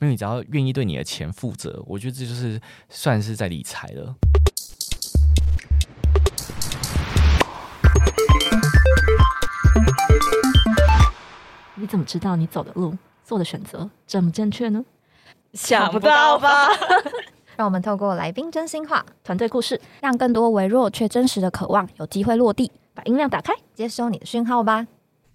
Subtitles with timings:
[0.00, 4.14] 因为你只要愿意对你的钱负责，我觉得这就是算是在理财了。
[11.74, 14.84] 你怎么知道你走的路、做的选择正不正确呢？
[15.54, 16.68] 想不到吧？
[17.56, 22.70] 让我们透过来宾真心话、团队故事，让更多微弱却真实的渴望有机会落地。
[22.94, 24.86] 把音量打开，接收你的讯号吧。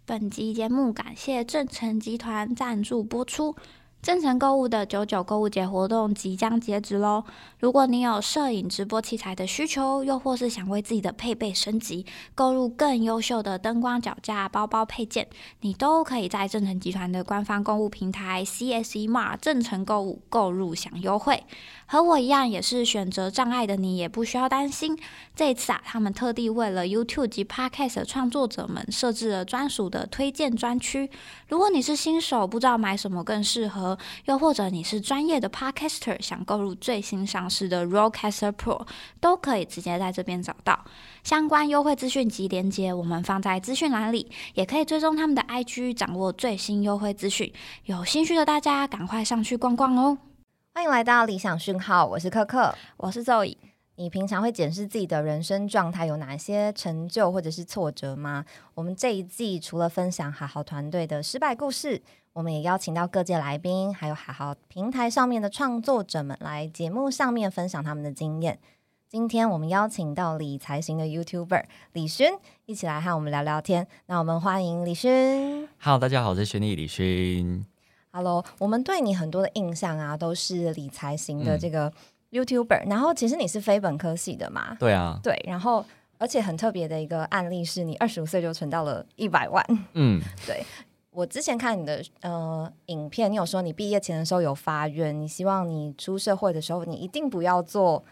[0.05, 3.54] 本集节目感谢正成集团赞助播出。
[4.04, 7.23] 正成购物的九九购物节活动即将截止喽！
[7.57, 15.30] 如果你有摄影直播器材的需求，又或是想为自己的配备升级，购入更优秀的灯光脚架、包包配件，
[15.61, 21.41] 你都可以在正成集团的官方购物平台 CSE Mart 正成购物购入享优惠。
[21.85, 24.99] 和我一样也是选择障碍的你，也不需要担心。
[25.33, 31.09] 这次啊，他们特地为了 YouTube 及 Podcast 的创作者们设置了专属的推荐专区。
[31.53, 38.88] 如果你是新手，不知道买什么更适合，又或者你是专业的 Podcaster，想购入最新上市的 Rodecaster Pro，
[39.22, 40.83] 都可以直接在这边找到
[41.23, 47.53] 相关优惠资讯及链接，我们放在资讯栏里，也可以追踪他们的 IG，掌握最新优惠资讯。
[47.85, 50.17] 有兴趣的大家，赶快上去逛逛哦！
[50.73, 53.56] 欢迎来到理想讯号，我是柯克，我是周乙。
[53.95, 58.44] 你平常会检视自己的人生状态有哪些成就或者是挫折吗？
[58.73, 62.02] 我们这一季除了分享好好团队的失败故事，
[62.33, 68.58] 我们也邀请到各界来宾，还有好好平台上面的创作者们来节目上面分享他们的经验。
[69.08, 72.31] 今天我们邀请到理财型的 YouTuber 李勋
[72.66, 73.88] 一起来和我们聊聊天。
[74.07, 75.69] 那我们欢迎李勋。
[75.78, 77.63] Hello，大家好，我是轩力李勋。
[78.11, 81.91] Hello，我们对你很多的印象啊，都是理财型的这个
[82.34, 82.89] YouTuber。
[82.89, 84.76] 然后其实你是非本科系的嘛？
[84.80, 85.17] 对啊。
[85.23, 85.86] 对，然后
[86.17, 89.66] 而且很特别的一个案例是你二十五岁就存到了一百万。
[89.94, 90.62] 嗯， 对。
[91.12, 98.03] 我之前看你的呃影片，你有说你毕业前的时候有发愿，你希望你出社会的时候，你一定不要做。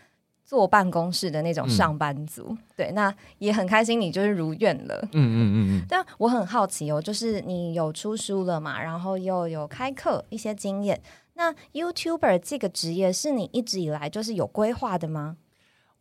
[0.43, 4.99] 坐办公室的那种上班族，对，那也很开心，你就是如愿了。
[5.03, 5.85] 嗯嗯嗯嗯。
[5.87, 10.99] 但我很好奇哦，就是你有出书了嘛，然后又有开课一些经验，
[11.33, 15.37] 那 YouTuber 这个职业是你一直以来就是有规划的吗？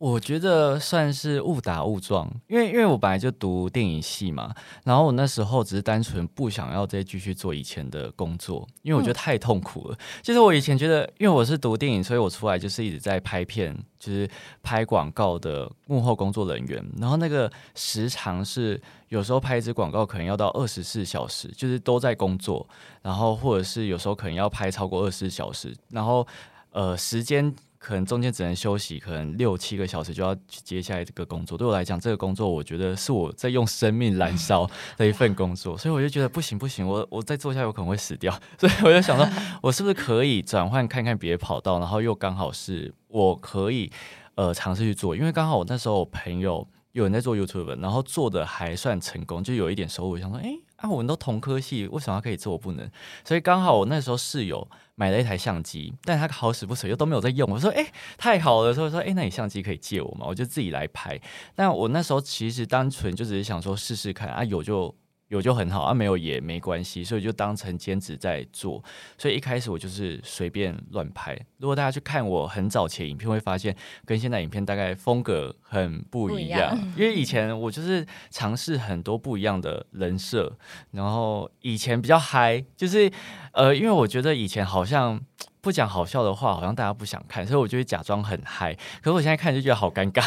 [0.01, 4.51] 我觉得算是误打误撞，因为因为我本来就读电影系嘛，
[4.83, 9.97] 然后我那时候只是单纯不想要再继续做以前的工作，因为我觉得太痛苦了。
[10.23, 14.27] 其实我以前觉得，因为我是读电影，所以我出来就是一直在拍片，就是
[14.63, 16.83] 拍广告的幕后工作人员。
[16.99, 22.67] 然后那个时长是有时候拍一支广告可能要到二十四小时，就是都在工作，
[23.03, 26.25] 然后或者是有时候可能要拍超过二十四小时，然后
[26.71, 27.55] 呃时间。
[27.83, 31.57] 可能中间只能休息，可能六七个小时就要去接下来这个工作。
[31.57, 38.31] 对我来讲，这个工作我觉得是我在用生命燃烧 的一份工作，所以我就觉得不行不行，我我再做下去我可能会死掉。
[38.59, 39.27] 所以我就想说，
[39.63, 43.91] 我是不是可以转换看看别的跑道，然后又刚好是我可以
[44.35, 50.19] 呃尝试去做，因为刚好我那时候我朋友有人在做 YouTube，然后做的还算成功，就有一点收入。
[50.19, 52.89] 想说，哎啊，我们都同科系，为什么可以做不能？
[53.23, 54.67] 所以刚好我那时候室友。
[54.93, 57.49] 买了一台相机，但他好死不死又都没有在用。
[57.49, 61.19] 我说：“哎，太好了！”所以说：“哎，那你相机可以借我吗？”我就自己来拍。
[61.55, 64.93] 但我那时候其实单纯就只是想说试试看啊，有就。
[65.31, 68.83] 有就很好啊，没有也没关系，所以就当成兼职在做。
[69.17, 71.33] 所以一开始我就是随便乱拍。
[71.57, 73.73] 如果大家去看我很早前影片，会发现
[74.05, 76.77] 跟现在影片大概风格很不一样。
[76.97, 80.57] 因为以前我就是尝试很多不一样的人设，
[80.91, 83.09] 然后以前比较嗨，就是
[83.53, 85.21] 呃，因为我觉得以前好像。
[85.61, 88.73] 不讲好笑的话，好像大家不想看，所以我就会假装很嗨。
[88.99, 90.23] 可是我现在看就觉得好尴尬，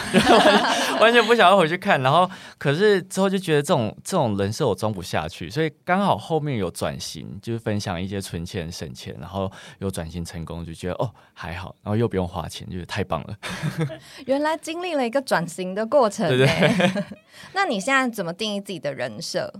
[1.03, 2.00] 完全不想要回去看。
[2.03, 9.50] 然后，可是之后就觉得这种这种人设我装不下去，所以刚好后面有转型，就是分享一些存钱省钱，然后
[9.81, 13.37] 有转型成功，就觉得哦还好，然后又不用花钱，就是太棒了。
[14.27, 17.05] 原来经历了一个转型的过程，对对。
[17.55, 19.53] 那你现在怎么定义自己的人设？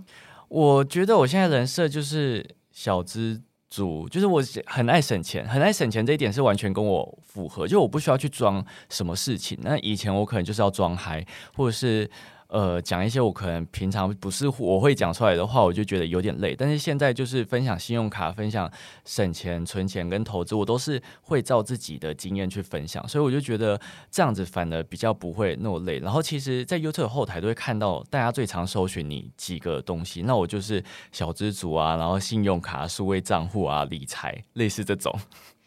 [0.47, 3.41] 我觉得我现在人设就是小资。
[3.75, 9.57] 主就是我很爱省钱，很爱省钱这一点是完全跟我符合，就我不需要去装什么事情。
[9.61, 12.09] 那以前我可能就是要装嗨，或者是。
[12.55, 16.55] 呃，讲一些我可能平常不是我会讲出来的话，我就觉得有点累。
[16.57, 18.71] 但是现在就是分享信用卡、分享
[19.03, 23.77] 省钱、存钱跟投资，我都是会照自己的经验去分享，所以我就觉得
[24.09, 25.99] 这样子反而比较不会那么累。
[25.99, 30.81] 然后其实，在 YouTube 后台都会看到大家最常搜寻你几个东西，那我就是
[31.11, 35.13] 小资族啊，然后信用卡、数位账户啊、理财，类似这种。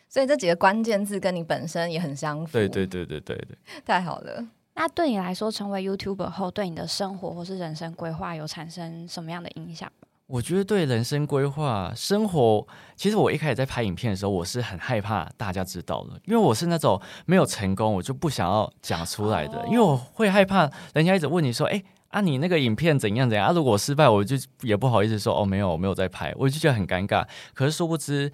[0.09, 2.53] 所以这几个关键字跟你本身也很相符。
[2.55, 4.43] 对对对对对对，太好了。
[4.81, 9.91] 那对你来说，成为 YouTuber 后，对你的生活或是人生规划有产生什么样的影响
[10.29, 12.65] 我觉得对人生规划、生活，
[12.95, 27.27] 其实我一开始在拍影片的时候，我是很害怕大家知道的，因为我是那种没有成功我就不想要讲出来的，因为我会害怕人家一直问你说：“哎啊，你那个影片怎样怎样？”啊，如果失败，我就也不好意思说：“哦，没有，我没有在拍。”我就觉得很尴尬。
[27.53, 28.31] 可是殊不知，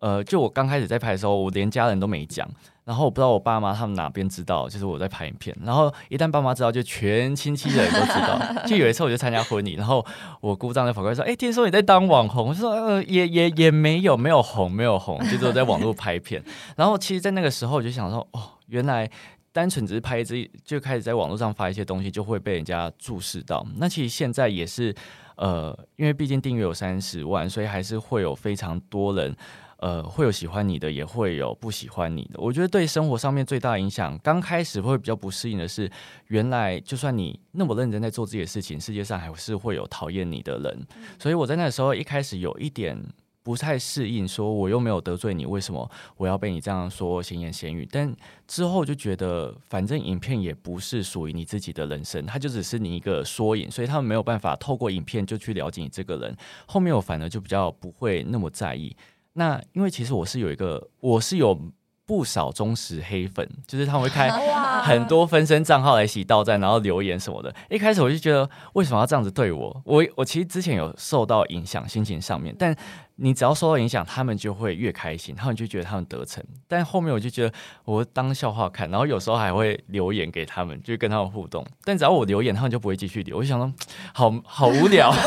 [0.00, 2.46] 呃，就我刚开始在拍的时候，我连家人都没讲。
[2.88, 5.54] 然后我不知道我爸妈他们哪边知道，就是我在拍影片。
[5.62, 8.40] 然后一旦爸妈知道，就全亲戚的人都知道。
[8.66, 10.02] 就有一次我就参加婚礼，然后
[10.40, 16.42] 我姑丈就跑过来说：“哎，听说你在当网红？”我说：“呃，也也也没有，没有红，没有红，就是我在网络拍片。”
[16.76, 19.06] 然后其实，在那个时候我就想说：“哦，原来
[19.52, 23.66] 单纯只是拍一支，就开始在网络上发一些东西，就会被人家注视到。
[23.76, 24.94] 那其实现在也是，
[25.36, 29.36] 呃，因为毕竟订阅有三十万，所以还是会有非常多人。”
[29.78, 32.40] 呃，会有喜欢你的，也会有不喜欢你的。
[32.40, 35.88] 我觉得对生活上面最大影响，刚开始会比较不适应的是，
[36.26, 40.86] 原来就算你那么认真在做自己的事情，世界上还是会有讨厌你的人。
[41.18, 43.00] 所以我在那个时候一开始有一点
[43.44, 47.88] 不太适应，说我又没有得罪你，为什么我要被你这样说闲言闲语？
[47.88, 48.12] 但
[48.48, 56.36] 之后就觉得，反正影片也不是属于你自己的人生，它就只是你一个缩影，所以他们没有办法透过影片就去了解你这个人。
[56.66, 58.96] 后面我反而就比较不会那么在意。
[59.34, 61.58] 那因为其实我是有一个，我是有
[62.06, 64.30] 不少忠实黑粉，就是他们会开
[64.82, 67.54] 很多分身账号来洗到站，然后留言什么的。
[67.68, 69.82] 一开始我就觉得为什么要这样子对我？
[69.84, 72.54] 我我其实之前有受到影响，心情上面。
[72.58, 72.74] 但
[73.16, 76.42] 你只要受到影响，他们就会越开心，他们就觉得他们得逞。
[76.66, 77.52] 但后面我就觉得
[77.84, 81.66] 我当笑话看，然后有时候还会留言给他们，就跟他们互动。
[81.84, 83.36] 但只要我留言，他们就不会继续留。
[83.36, 83.70] 我就想说，
[84.14, 85.12] 好好无聊。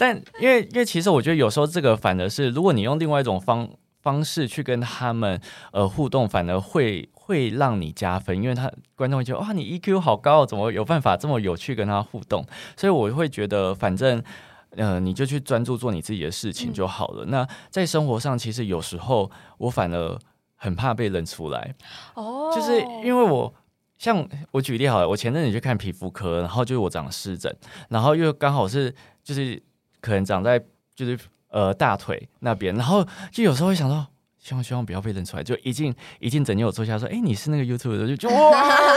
[0.00, 3.68] 但因为因为其实我觉得有时候这个反而是，如果你用另外一种方
[4.00, 5.38] 方式去跟他们
[5.72, 12.42] 呃互动，反而会会让你加分，因为他观众会觉得哇你 EQ 好高，怎么有办法这么有趣跟他互动？
[12.78, 14.22] 所以我会觉得反正
[14.70, 17.26] 呃你就去专注做你自己的事情就好了。
[17.26, 20.18] 那在生活上，其实有时候我反而
[20.56, 21.74] 很怕被认出来
[22.14, 23.52] 哦，就是因为我
[23.98, 27.54] 像我举例好了，我前阵子去看皮肤科，然后就是我长湿疹，
[27.90, 29.62] 然后又刚好是就是。
[30.00, 30.62] 可能长在
[30.94, 31.18] 就是
[31.48, 34.06] 呃大腿那边，然后就有时候会想到，
[34.38, 38.50] 希望希望不要被认出来，就一进一进诊间我坐下说，哎，你是那个 YouTube 的，就哇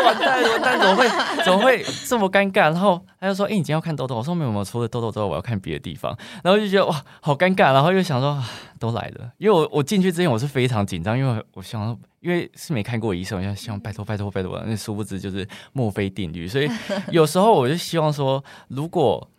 [0.04, 1.10] 完蛋完蛋，怎么会
[1.44, 2.72] 怎么会这么尴尬？
[2.72, 8.42] 然后他就说，哎，你今天要看痘痘，我说没有没有，除了痘痘之外，我要看别的地方，然后就觉得哇好尴尬，然后又想说
[8.80, 16.70] 都来了，因为我我进去之前我是非常紧张，因为我想因为是没看过医生，我要希望拜托拜托拜托，那殊不知就是墨菲定律，所以
[17.12, 19.30] 有时候我就希望说，如果。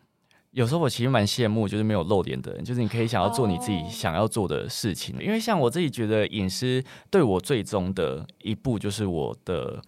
[0.55, 5.17] 有时候我其实蛮羡慕，就是没有露脸的人，就是你可以想要做你自己想要做的事情。
[5.21, 6.81] 因为像我自己觉得，隐私
[7.11, 9.83] 对我最终的一步就是我的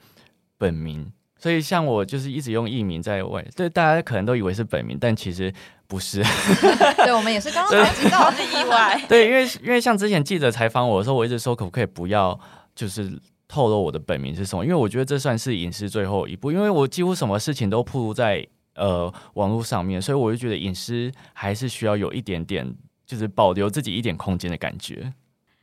[0.58, 1.08] 本名，
[1.38, 5.54] 所以像我就是一直用艺名在外，对大家可能都以为是本名，但其实
[5.86, 6.20] 不是。
[6.98, 9.00] 对我们也是刚刚才知道，是意外。
[9.08, 12.36] 对，因为因为像之前记者采访我的时候，我一直说可不可以不要
[12.74, 13.16] 就是
[13.46, 18.44] 透露我的本名是什么，因为我觉得这算是隐私最后一步，因为我几乎什么事情都铺在。
[18.76, 22.74] 呃，网络上面，所以我就觉得隐私还是需要有一点点，
[23.04, 25.12] 就是保留自己一点空间的感觉。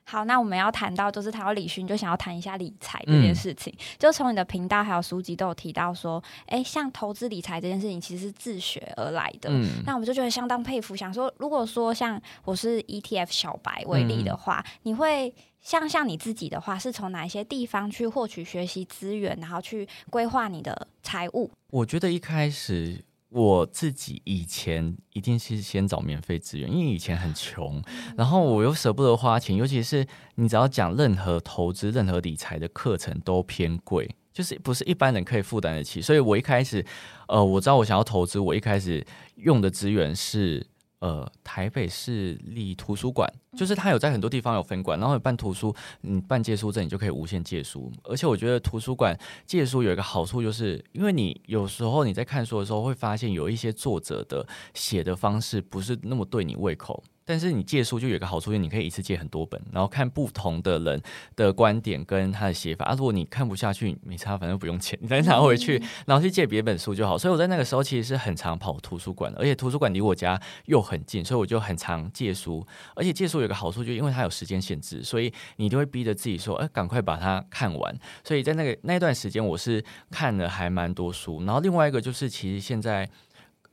[0.06, 3.74] 好，那我们要谈到，就是谈到李勋，就想要谈一下理财这件事情。
[3.98, 9.50] 就从你的频道还有书籍都有提到说，哎，像投资理财这件事情，其实是自学而来的。
[9.50, 10.96] 嗯，那我们就觉得相当佩服。
[10.96, 21.50] 想说，如果说像我是 ETF 小白为例的话，你会像像你自己的话，是从哪一些地方去获取学习资源，然后去规划你的财务？
[21.72, 23.04] 我觉得一开始。
[23.34, 27.82] 我自己以前一定是先找免费资源，因为以前很穷，
[28.16, 36.00] 然后我又舍不得花钱，尤其是你只要讲任何投资、任何理财的课程都偏贵，就是不是一般人可以负担得起。
[36.00, 36.86] 所以我一开始，
[37.28, 39.04] 呃，我知道我想要投资，我一开始
[39.38, 40.68] 用的资源是。
[41.04, 47.92] 呃，台北市立图书馆，就是它有在很多地方有分馆，然后有办图书，你办借书证，你就可以无限借书。
[48.06, 49.14] 而且我觉得图书馆
[49.46, 57.04] 借书有一个好处，就是因为你有时候你在看书的时候，会发现有一些作者的写的方式不是那么对你胃口。
[57.26, 61.02] 但是你借书就有个好处，就是你可以一次借很多本，然后看不同的人
[61.36, 62.86] 的观点跟他的写法。
[62.86, 67.18] 啊，如果你看不下去，没差，反正不用钱，你再拿回去，然后去借别本书就好。
[67.18, 72.66] 所以我在那个时候其实是很常跑图书馆的，而且图书馆离我家又很近，所以我就很常借书。
[72.96, 77.98] 而且借书有个好处，就因为它有时间限制，所以你就会逼着自己说，哎，赶快把它看完。
[78.24, 81.44] 所以在那个那段时间，我是看了还蛮多书。
[81.46, 83.10] 然后另外一个就是，其实现在。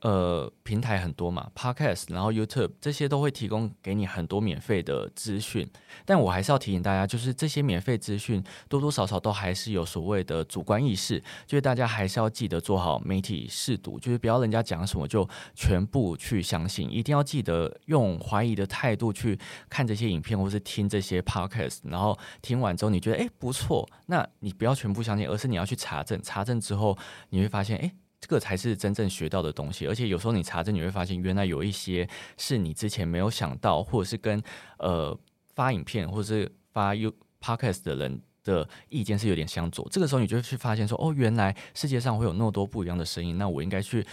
[0.01, 5.69] 呃，平台很多嘛，Podcast，然后 YouTube 这些都会提供给你很多免费的资讯，
[6.05, 19.39] 但我还是要提醒大家，就是这些免费资讯多多少少都还是有所谓的主观意识，就是大家还是要记得做好媒体试读，就是不要人家讲什么就全部去相信，一定要记得用怀疑的态度去
[19.69, 26.97] 看这些影片或是听这些 Podcast，然后听完之后你觉得诶不错，那你不要全部相信，而是你要去查证，查证之后
[27.29, 27.91] 你会发现诶。
[28.21, 34.41] 这个才是真正学到的东西，而且有时候你查证，你会发现原来有一些是你之前没有想到，或者是跟
[34.77, 35.17] 呃
[35.55, 37.11] 发影片或者是发 U
[37.41, 39.87] Podcast 的人的意见是有点相左。
[39.89, 44.05] 这个时候你就会去发现说，哦，原来世界上会有那么多不一样的声音，那我应该去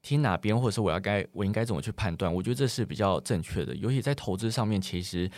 [0.00, 2.34] 听哪边，或者是我要该我应该怎么去判断？
[2.34, 3.76] 我觉得这是比较正确的。
[3.76, 5.30] 尤其在投资上面，其实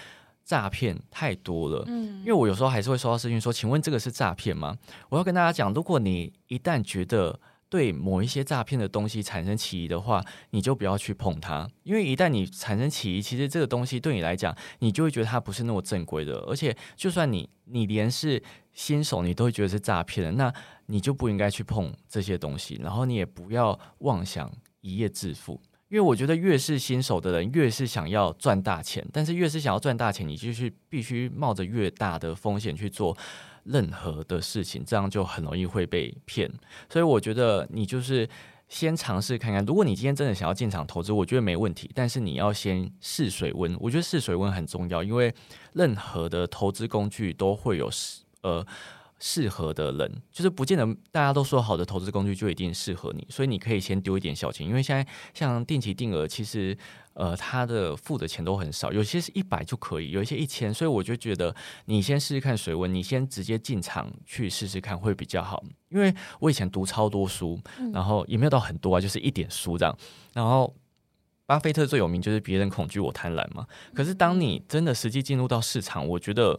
[0.45, 1.85] 诈骗太多了。
[1.89, 4.79] 嗯，因为我有时候还是会收到私信说，请问这个是诈骗吗？
[5.09, 7.41] 我要跟大家讲，如果你一旦觉得
[7.73, 18.43] 对某一些诈骗的东西产生歧义的话，你就不要去碰它，因为一旦你产生歧义，其实这个东西对你来讲，你就会觉得它不是那么正规的，而且就算你你连是
[18.75, 20.53] 新手，你都会觉得是诈骗的，那
[20.85, 24.53] 你就不应该去碰这些东西，然后你也不要妄想
[24.83, 33.17] 一夜致富，因为我觉得越是新手的人，越是想要赚大钱，但是越是想要赚大钱，你就是必须冒着越大的风险去做。
[33.65, 36.51] 任何的事情，这样就很容易会被骗。
[36.89, 38.29] 所以我觉得你就是
[38.69, 39.65] 先尝试看看。
[39.65, 41.91] 如果你今天真的想要进场投资，我觉得没问题。
[41.95, 45.35] 但是你要先试水温，我觉得试水温很重要，因为
[45.75, 47.91] 任何的投资工具都会有
[48.43, 48.67] 呃
[49.23, 53.27] 适合的人，就是不见得大家都说好的投资工具就一定适合你。
[53.31, 56.77] 所以你可以先丢一点小钱，因为现在像定期定额，其实。
[57.15, 65.63] 呃，它的付的钱都很少，有些是一百就可以，有一些一千，所以我就觉得你先试试看水温，你先直接进场去试试看会比较好。
[65.91, 67.61] 因为我以前读超多书，
[67.93, 69.95] 然后也没有到很多啊，就是一点书这样。
[70.33, 70.75] 然后
[71.45, 76.59] 巴菲特最有名就是别人恐惧我贪婪嘛，可是当你真的实际进入到市场，我觉得。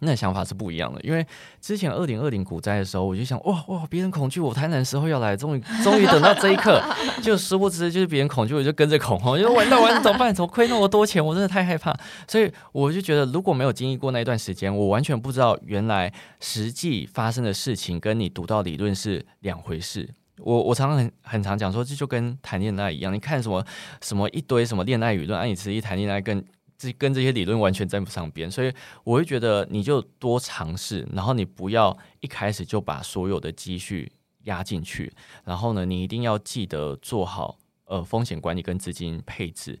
[0.00, 1.26] 那想法是不一样的，因为
[1.58, 6.82] 之前二零二零股灾的时候，我就想哇哇，别人恐惧我贪婪时候要来，终于终于等到这一刻，
[7.22, 10.34] 就殊不知就是别人恐惧，我就跟着恐慌，就完蛋完蛋怎么办？
[10.34, 11.24] 怎么亏那么多钱？
[11.24, 11.98] 我真的太害怕，
[12.28, 20.06] 所以我就觉得如果没有经历过那一段时间，我完全不知道原来实际发生的事情跟你读到理论是两回事。
[20.40, 23.64] 我我常常很很常讲说，这就跟谈恋爱一样，你看什么
[24.02, 26.44] 什么一堆什么恋爱舆论，按你实际谈恋爱跟。
[26.78, 28.72] 这跟这些理论完全沾不上边，所以
[29.04, 34.10] 我会觉得你就多尝试，然后你不要一开始就把所有的积蓄
[34.44, 35.12] 压进去，
[35.44, 39.78] 然后呢，你一定要记得做好呃风险管理跟资金配置，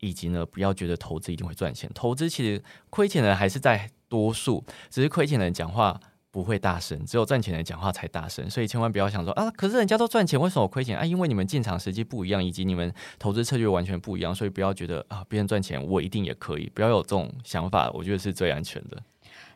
[0.00, 6.00] 以及呢不要觉得投资一定会赚钱，投资其实亏钱的人还是在多数，只是亏钱的人讲话。
[6.30, 11.04] 不会大声，只有赚钱的讲话才大声，所以千万不要想说啊，可是人家都赚钱，为什么我亏钱啊？
[11.04, 19.02] 因为你们进场时机不一样，以及你们投资策略完全不一样，所以不要觉得啊，别人赚钱我一定也可以，不要有这种想法，我觉得是最安全的。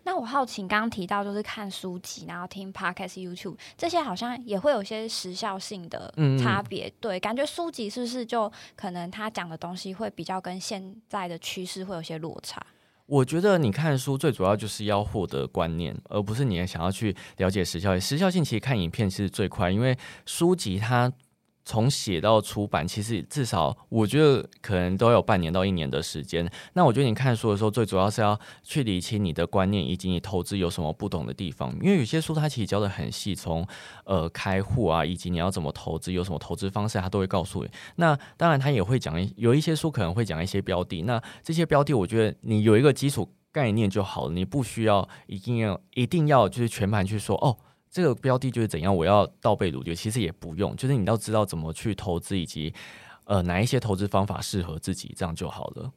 [0.07, 6.93] 那我好奇，刚刚提到就是看书籍，然后听 podcast、YouTube 这些，好像也会有些时效性的差别。
[7.01, 12.61] 对，感觉书籍是不是就可能他讲的东西会比较跟现在的趋势会有些落差？
[13.07, 18.01] 我觉得你看书最主要就是要获得观念，而不是你想要去了解时效性。
[18.01, 19.97] 时效性其实看影片是最快，因为
[20.27, 21.13] 书籍它。
[21.65, 26.49] 从写到出版，其实至少我觉得可能都有半年到一年的时间。
[26.75, 31.75] 那我觉得你看书的时候，最主要是要去理清你的观念，以及你投资有什么不懂的地方。
[31.81, 33.67] 因为有些书它其实教的很细，从
[34.05, 37.71] 呃开户啊，以及你要怎么投资，有什么投资方式，它都会告诉你。
[37.97, 41.03] 那当然，它也会讲一有一些书可能会讲一些标的。
[41.03, 47.57] 那这些标的，我觉得你有一个基础概念就好了，你不需要一定要一定要就是全盘去说哦。
[47.95, 52.75] 这个标的就是怎样，我要倒背如流，其实也不用，就是你要知道怎么去投资，以及
[53.23, 55.93] 呃哪一些投资方法适合自己，这样就好了。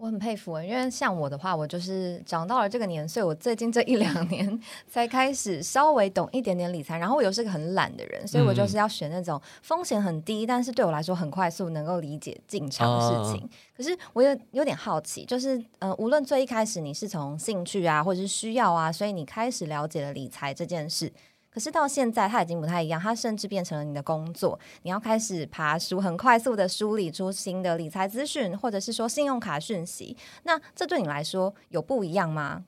[0.00, 6.96] 我很佩服，因为像我的话，我就是长到了这个年岁，我最近这一两年 才开始稍微懂一点点理财。
[6.96, 13.46] 然后我又是个很懒的人，所以我就是要选那种风险很低，但是对我来说很快速能够理解进场的事情。
[13.76, 21.12] 可是我有有点好奇，就是呃，无论最一开始你是从兴趣啊，或者是需要啊，所以你开始了解了理财这件事。
[21.52, 24.56] 可是到现在，它已经不太一样，它甚至变成了你的工作。
[24.82, 30.16] 你要开始爬书，很快速的梳理出新的理财资讯，或者是说信用卡讯息。
[30.44, 32.64] 那这对你来说有不一样吗？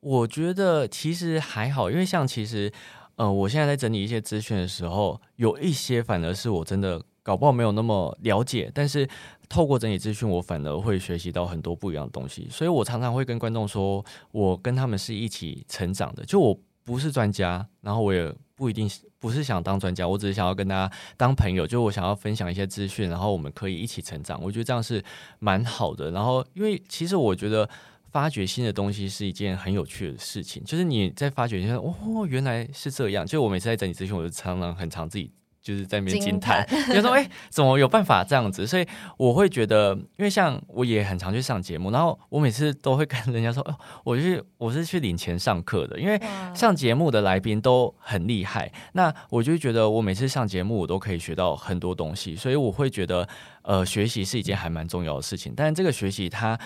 [0.00, 2.70] 我觉得其实还好，因为像其实，
[3.16, 9.08] 呃，我现在在整理一些资讯的时候，有一些反而是我真的搞不好没有那么了解，但是
[9.48, 12.46] 透过整理资讯，我反而会学习到很多不一样的东西。
[12.50, 16.60] 所以我常常会跟观众说，我跟他们是一起成长的，就我。
[16.88, 24.42] 不是专家，然后我也不一定不是想当专家，我只是想要跟大家当朋友，就我想要分享一些资讯，然后我们可以一起成长。
[24.42, 25.04] 我觉得这样是
[25.38, 26.10] 蛮好的。
[26.12, 27.68] 然后，因为其实我觉得
[28.10, 33.26] 发掘新的东西是一件很有趣的事情，就是你在发掘，哦，原来是这样。
[33.26, 35.30] 就我每次在整理资讯，我就常常很常自己。
[35.68, 38.86] 就是在那边惊叹， 就说：“哎，怎么有办法这样子？”所以
[39.18, 46.18] 我会觉得，因为像我也很常去上节目，然后我每次都会跟人家说：“哦，我是我是去领钱上课的。”因为
[46.54, 53.28] 上节目的来宾都很厉害，那我就觉得我每次上节目我都可以学到很多东西，所以我会觉得，
[53.60, 55.52] 呃，学习是一件还蛮重要的事情。
[55.54, 56.58] 但这个学习它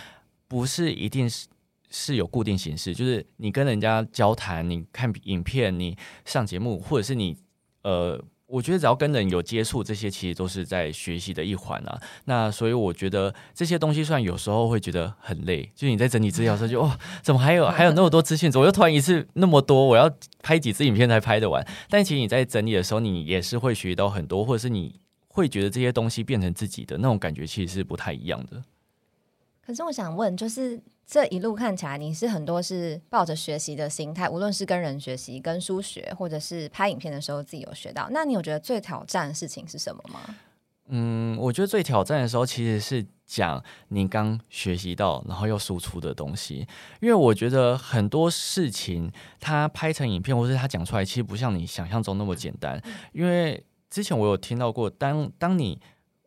[0.47, 1.49] 不是一定是
[1.91, 7.37] 是有固定形式，就是你跟人家交谈，你看影片，你上节目，或者是你
[7.83, 8.23] 呃。
[8.53, 11.99] 我觉得只要跟人有接触，这些其实都是在学习的一环啊。
[12.27, 18.51] 那所以我觉得这些东西，虽然有时候会觉得很累，就是你在整理资料的时候，就哦，怎么还有还有那么多资讯？
[18.51, 19.87] 怎么又突然一次那么多？
[19.87, 20.11] 我要
[20.43, 21.67] 拍几支影片才拍得完？
[21.89, 28.63] 但其实你在整理的时候，你也是会学到很多，或者是你会觉得这些东西变成自己的那种感觉，其实是不太一样的。
[29.65, 30.81] 可是我想问，就是。
[31.05, 38.09] 这一路看起来，你是很多是抱着学习的心态，无论是跟人学习、跟书学，或者是拍影片的时候自己有学到。
[38.13, 40.21] 那你有觉得最挑战的事情是什么吗？
[40.87, 46.67] 嗯，我觉得最挑战的时候其实是讲你刚学习到，然后又输出的东西。
[47.01, 52.81] 因为我觉得很多事情，它拍成影片，或是它讲出来，其实不像你想象中那么简单。
[53.13, 55.79] 因为之前我有听到过，当当你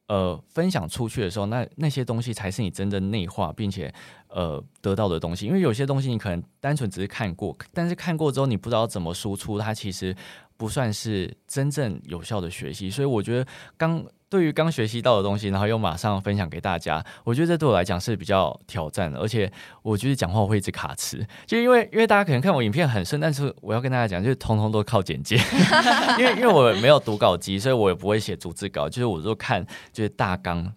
[0.08, 3.94] 呃分享出去的时候，那那些东西才是你真的内化，并且。
[4.28, 10.14] 呃，得到的东西，因为有些东西你可能单纯只是看过，但是看过之后你不知道怎么输出，它其实
[10.58, 12.90] 不算是真正有效的学习。
[12.90, 19.18] 所以我觉得刚对于刚学习到的东西，然后又马上分享给大家，我觉得这对我来讲是比较挑战的。
[19.18, 19.50] 而且
[19.82, 25.38] 我就是讲话我会一直卡词，就因为因为大家可能看我影片很顺，但是我要跟大家讲，就是通通都靠简介，
[26.20, 30.70] 因为因为我没有读稿机，所以我也不会写逐字稿，就是我就看就是大纲。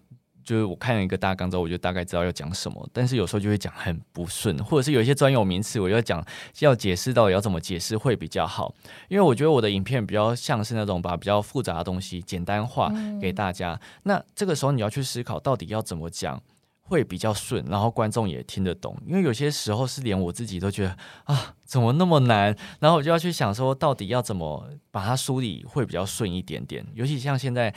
[0.49, 6.25] 就是我看了一个大纲之后，我就大概知道要讲什么，但是有时候就会讲很不顺，或者是有一些专有名词，我要讲
[6.57, 8.73] 要解释到底要怎么解释会比较好。
[9.09, 12.91] 因为我觉得我的影片比较像是那种把比较复杂的东西简单化
[13.21, 13.79] 给大家。
[14.01, 16.41] 那这个时候你要去思考到底要怎么讲
[16.81, 18.97] 会比较顺，然后观众也听得懂。
[19.05, 22.57] 因为有些时候是连我自己都觉得啊，怎么那么难？
[22.79, 26.83] 然后我就要去想说，到底要怎么把它梳理会比较顺一点点。
[26.95, 27.71] 尤其像现在。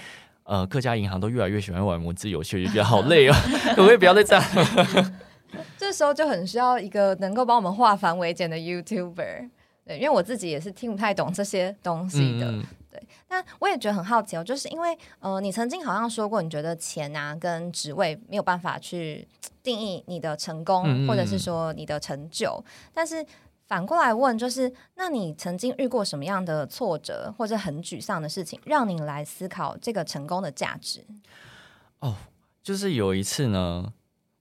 [0.52, 3.32] 呃，各家银行都越来越喜欢玩文字游戏，就觉得好累哦，
[3.74, 4.44] 可不可以不要再这样？
[5.78, 9.48] 这时候就很需要一个能够帮我们化繁为简的 YouTuber，
[9.86, 12.52] 对，因为我自己也是听不太懂这些东西的，
[12.90, 13.02] 对。
[13.30, 19.26] 那我也觉得很好奇哦，就是因为呃，你曾经好像说过，你觉得钱啊跟职位没有办法去
[19.62, 22.62] 定义你的成功，或者是说你的成就，
[22.92, 23.24] 但是。
[23.72, 31.02] 反过来问，就是那你曾经遇过什么样的挫折或者很沮丧的事情，让你来思考这个成功的价值？
[32.00, 32.14] 哦，
[32.62, 33.90] 就是有一次呢，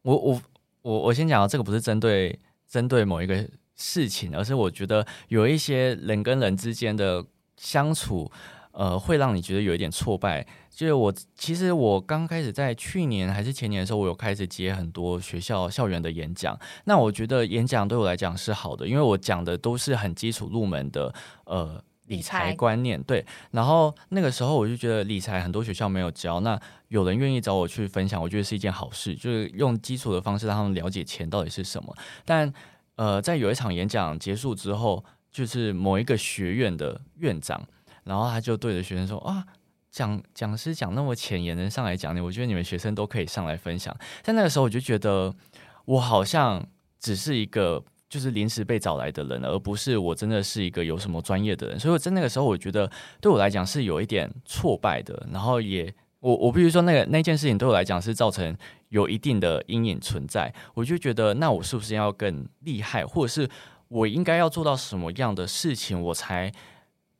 [0.01, 0.41] 我我
[0.81, 7.23] 我我先讲，这个不是针对针对某一个事情，而是我觉得有一些人跟人之间的
[7.55, 8.29] 相处，
[8.71, 10.45] 呃，会让你觉得有一点挫败。
[10.69, 16.57] 就是我，其实我刚开始在去年还是前年的时候，我有开始接很多学校校园的演讲。
[16.85, 21.13] 那我觉得演讲对我来讲是好的，因为我讲的都是很基础入门的
[21.45, 23.01] 呃理财观念。
[23.03, 31.93] 对，然后那个时候我就觉得理财很多学校没有教，那有人愿意找我去分享，我觉得是一件好事，就是用基础的方式让他们了解钱到底是什么。
[32.25, 32.51] 但
[32.95, 37.61] 呃，在有一场演讲结束之后，就是某一个学院的院长，
[38.03, 39.45] 然后他就对着学生说啊。
[39.93, 43.93] 讲讲师讲那么浅也能上来讲你，我觉得你们学生都可以上来分享。
[44.21, 45.35] 在那个时候，我就觉得
[45.83, 46.65] 我好像
[46.97, 51.77] 只是一个就是临时被找来的人，而不是我真的是一个有什么专业的人。
[51.77, 55.27] 所以在那个时候，我觉得对我来讲是有一点挫败的。
[55.29, 58.55] 然后也我我必须说，那个那件事情对我来讲是造成
[58.87, 60.53] 有一定的阴影存在。
[60.73, 63.49] 我就觉得，那我是不是要更厉害，或者是
[63.89, 66.49] 我应该要做到什么样的事情，我才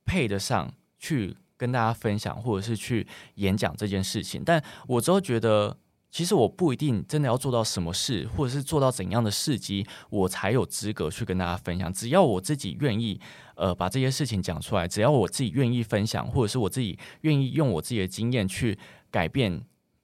[0.04, 1.36] 配得上去？
[1.54, 5.78] 跟大家分享，或者是去演讲这件事情，但我之后觉得，
[6.10, 11.92] 其实我不一定真的要做到什么事，或者是做到怎样的事迹，我才有资格去跟大家分享。
[11.92, 13.20] 只要我自己愿意，
[13.54, 18.76] 呃，把这些事情讲出来，只要我自己愿意分享，或者是我自己愿意用我自己的经验去
[19.08, 19.62] 改变，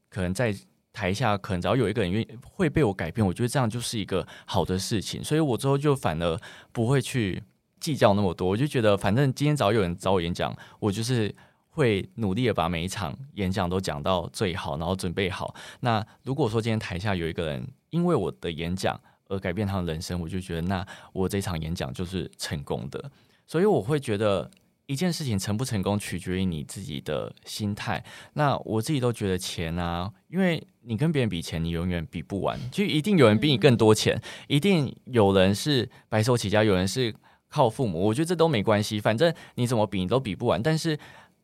[0.08, 0.54] 可能在
[0.92, 5.24] 台下，可能只要有一个人愿会被我改变，我觉得这样就是一个好的事情。
[5.24, 6.38] 所以我之后就反而
[6.70, 7.42] 不会去
[7.80, 11.34] 计较那么多，我就觉得反正今天早有人找我演讲，我就是。
[11.70, 15.54] 会努力的把每一场演讲都讲到最好，然后准备好。
[15.78, 23.08] 那如果说今天台下有一个人因为我的演讲而改变他的人生，我就觉得那我这场演讲就是成功的。
[23.46, 24.50] 所以我会觉得
[24.86, 28.04] 一件事情成不成功取决于你自己的心态。
[28.32, 37.14] 那我自己都觉得钱啊，因为你跟别人比钱，你永远比不完，就一定有人比你更多钱，一定有人是白手起家，有人是
[37.48, 38.00] 靠父母。
[38.00, 40.62] 我觉得这都没关系，反正你怎么比你都比不完。
[40.62, 40.98] 但是，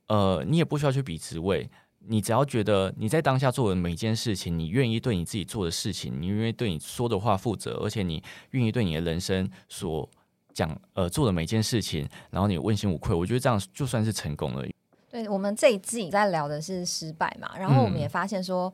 [0.09, 1.69] 呃，你也不需要去比职位。
[2.07, 10.07] 你只要觉得你在当下做的每件事情，你愿意对你自己做的事情，你愿意对你说的话负责，而且你愿意对你的人生所
[10.53, 14.63] 讲呃做的每件事情，然后你问心无愧，我觉得这样就算是成功了。
[15.09, 18.71] 对我们这一季在聊的是失败嘛，然后我们也发现说，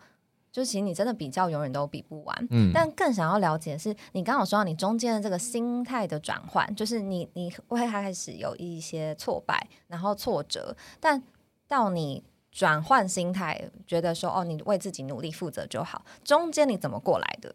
[0.53, 2.47] 就其实你真的比较永远都比不完。
[2.51, 11.23] 嗯，但更想要了解的是，你刚好说到你中间的这个心态的转换，就是你你会开始有一些挫败，然后挫折，但
[11.69, 12.23] 到你。
[12.53, 16.05] 转换心态，觉得说哦，你为自己努力负责就好。
[16.25, 17.55] 中间你怎么过来的？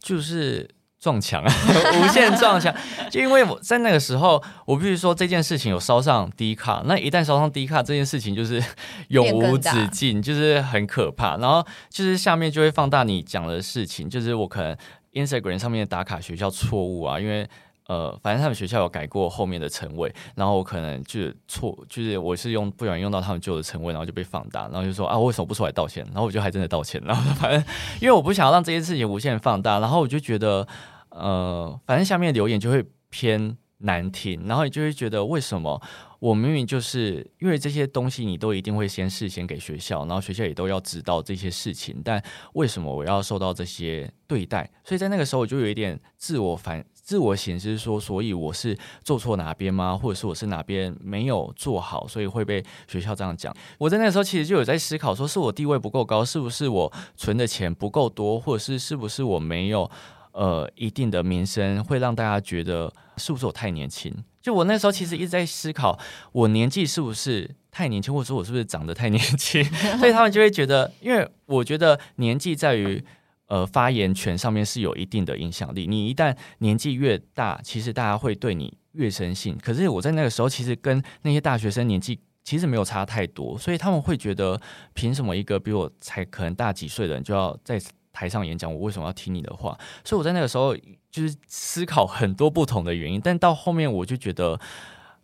[0.00, 0.68] 就是
[1.04, 1.52] 撞墙啊，
[2.00, 2.74] 无限撞墙。
[3.12, 8.62] 就因为我在那个时候，我必须说这件事情有烧上低卡，那一旦烧上低卡，这件事情就是
[9.08, 11.36] 永无止境，就是很可怕。
[11.36, 14.74] 然后就是下面就会放大你讲的事情，就是我可能
[15.12, 17.46] Instagram 上面打卡学校错误啊，因为。
[17.86, 26.02] 呃，反正他们学校有改过后面的称谓，然后我可能就是错，就是我是用不小心用到他们旧的称谓，然后就被放大，然后就说啊，为什么不出来道歉？
[26.06, 27.62] 然后我就还真的道歉，然后反正
[28.00, 30.66] 因为我不想要让这件事情无限放大，然后我就觉得
[31.14, 35.80] 呃，反正下面留言就会偏难听，然后你就会觉得为什么
[36.18, 42.22] 我明明就是因为这些东西你都一定会先事先给学校，然后学校也都要知道这些事情，但
[42.54, 44.70] 为什么我要受到这些对待？
[44.84, 46.84] 所以在那个时候我就有一点自我反。
[47.04, 49.94] 自我显示说，所以我是做错哪边吗？
[49.94, 53.54] 或者是我是哪边没有做好，所以会被学校这样讲。
[53.76, 59.90] 我在那个时候其实就有在思考，说是我地位不够高，是不是我存的钱不够多，或者是是不是我没有
[60.34, 64.14] 呃一定的名声，会让大家觉得是不是我太年轻？
[64.42, 65.98] 就我那时候其实一直在思考，
[66.32, 69.64] 我年纪是不是太年轻，或者说我是不是长得太年轻？
[69.98, 73.02] 所以他们就会觉得，因为我觉得年纪在于。
[73.46, 75.86] 呃，发言权上面是有一定的影响力。
[75.86, 79.54] 你一旦年纪越大，其实大家会对你越生信。
[79.58, 84.58] 可是我在那个时候，其实跟那些大学生年纪其实没有差太多，所以他们会觉得，
[84.94, 87.78] 凭什么一个比我才可能大几岁的人就要在
[88.14, 88.72] 台上演讲？
[88.72, 89.78] 我为什么要听你的话？
[90.02, 90.74] 所以我在那个时候
[91.10, 93.20] 就是思考很多不同的原因。
[93.20, 94.58] 但到后面我就觉得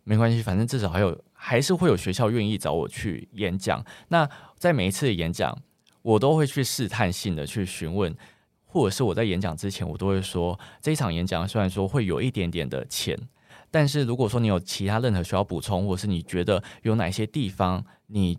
[0.03, 3.83] 没关系，反正至少还有还是会有学校愿意找我去演讲。
[4.09, 5.57] 那在每一次的演讲。
[6.03, 8.11] 我都会去试探性的去询问，
[8.65, 13.15] 或者是我在演讲之前，我都会说这一场演讲虽然说会有一点点的钱，
[13.69, 18.35] 但是如果说你有其他任何需要补充，或者是你觉得有哪些地方你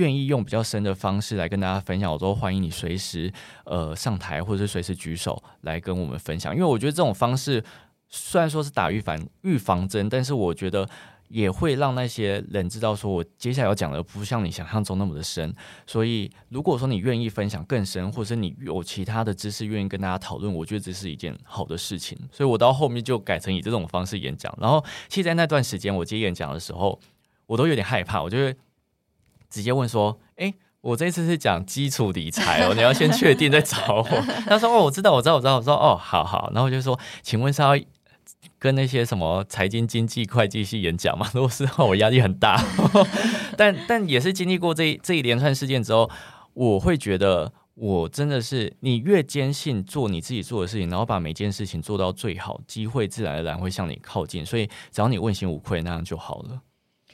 [0.00, 3.32] 愿意用比较深的方式来跟大家分享，我都欢迎你随时
[3.64, 6.54] 呃上台，或者是随时举手来跟我们分享。
[6.54, 7.62] 因为我觉得这种方式
[8.08, 10.88] 虽然说是打预防预防针，但是我觉得。
[11.30, 15.54] 也会让那些人知道，说我接下来要讲的不像你想象中那么的深。
[15.86, 22.18] 所以，如果说你愿意分享更深，或者是你有其他的知识愿意跟大家讨论，我觉得这是一件好的事情。
[22.32, 24.52] 所以我到后面就改成以这种方式演讲。
[24.60, 26.98] 然后，其实在那段时间我接演讲的时候，
[27.46, 28.56] 我都有点害怕，我就会
[29.50, 34.04] 直接问说：“哎，我这次是讲基础理财哦， 你要先确定再找我。”
[34.46, 37.76] 他说：“哦，我知道，我知道，我知道。”我说：“哦，好好。”然后我就说：“请问是要？”
[38.58, 42.62] 跟那些什么财经、经济、会计系演讲嘛， 如果是的话我压力很大，
[43.56, 46.08] 但但也是经历过这这一连串事件之后，
[46.54, 56.60] 我会觉得我真的是，你越坚信做你自己做的事情，然后把每件事情做到最好，机会自然而然会向你靠近，所以只要你问心无愧，那样就好了。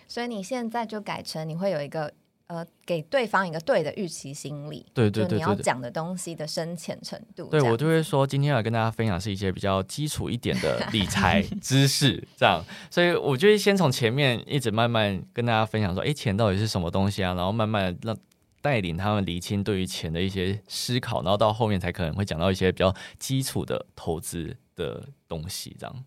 [0.07, 2.13] 所以你现在就改成你会有一个。
[2.49, 17.35] 呃，给对方一个对的预期心理，对对对，你要讲的东西的深浅程度，对我就会说，今天要跟大家分享是一些比较基础一点的理财 知识，这样，所以我就会先从前面一直慢慢跟大家分享说，哎，钱到底是什么东西啊？
[17.35, 18.17] 然后慢慢让
[18.63, 26.05] 带领他们理清对于钱的一些思考，然后到后面才可能会讲到一些比较基础的投资的东西，这样。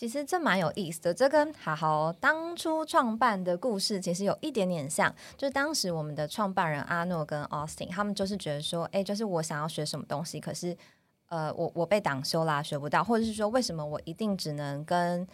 [0.00, 5.14] 其实这蛮有意思的，这跟好好当初创办的故事其实有一点点像。
[5.36, 10.74] 就当时我们的创办人阿诺跟 Austin，他们就是觉得说，哎，就是我想要学什么东西，可是
[11.28, 15.28] 呃，我我被挡修啦，学不到，或者是说，为什么我一定只能跟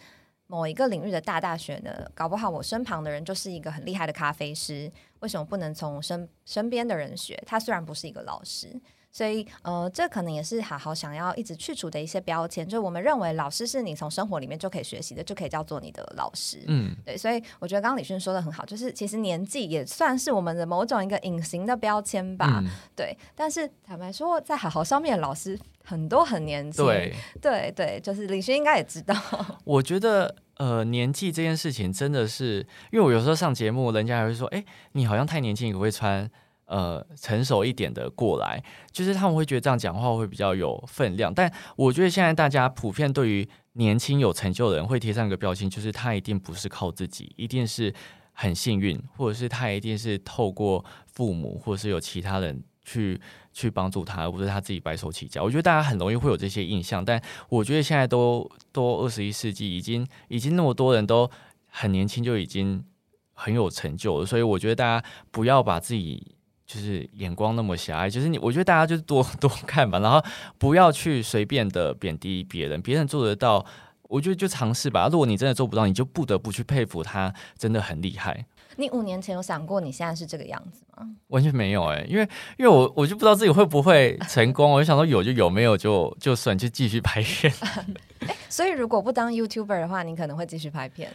[0.47, 2.11] 某一个领域的大大学呢？
[2.13, 7.41] 搞不好我身旁的人就是一个很厉害的咖啡师，为什么不能从身身边的人学？
[7.47, 8.77] 他虽然不是一个老师。
[9.17, 16.61] 所以，呃，这可能也是好好想要一直去除的一些标签，就是我们认为老师是你从生活里面就可以学习的，就可以叫做你的老师。
[16.67, 17.17] 嗯，对。
[17.17, 22.63] 所以我觉得刚刚李迅说的很好，就是其实年纪也算是我们的某种一个隐形的标签吧。
[22.95, 23.17] 对。
[23.33, 26.85] 但是坦白说，在好好上面的老师很多很年轻。
[26.85, 29.15] 对对对，就是李迅应该也知道。
[29.65, 32.59] 我觉得呃，年纪这件事情真的是，
[32.91, 36.29] 因为我有时候上节目，人家还会说，哎，你好像太年轻，可不可以穿
[36.67, 38.63] 呃成熟一点的过来？
[38.91, 41.33] 就是他们会觉得这样讲话会比较有分量。
[41.33, 47.93] 但我觉得现在大家普遍对于年轻有成就的人会贴上一个标签，就是他一定不是靠自己，一定是
[48.31, 53.19] 很幸运，或者是他一定是透过父母，或者是有其他人去。
[53.57, 55.41] 去帮助他，而不是他自己白手起家。
[55.41, 61.27] 我觉得大家很容易会有这些印象，但我觉得现在都都二十一世纪，已经已经那么多人都
[61.71, 62.85] 很年轻就已经
[63.33, 66.35] 很有成就了，所以我觉得大家不要把自己
[66.67, 68.09] 就是眼光那么狭隘。
[68.09, 70.23] 就是你，我觉得大家就多 多看吧，然后
[70.59, 73.65] 不要去随便的贬低别人，别人做得到，
[74.03, 75.07] 我觉得就尝试吧。
[75.11, 78.45] 如果你真的做不到，你就不得不去佩服他，真的很厉害。
[78.79, 81.07] 你五年前有想过你现在是这个样子吗？
[81.29, 87.51] 完全没有哎，因为因为我我就不知道自己会不会成功，我就想说有就有，没有就就算，就继续拍片。
[88.49, 91.11] 所以如果不当 YouTuber 的话，你可能会继续拍片。